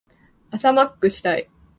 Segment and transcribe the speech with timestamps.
[0.49, 1.47] 朝マックしたい。